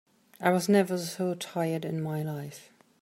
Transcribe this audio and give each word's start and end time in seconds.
I 0.39 0.49
was 0.49 0.67
never 0.67 0.97
so 0.97 1.35
tired 1.35 1.85
in 1.85 2.01
my 2.01 2.23
life. 2.23 2.71